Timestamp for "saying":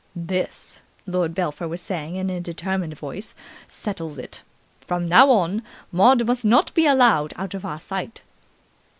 1.79-2.15